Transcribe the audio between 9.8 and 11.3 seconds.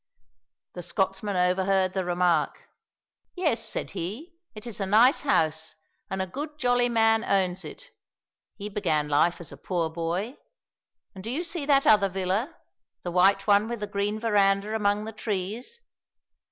boy. And do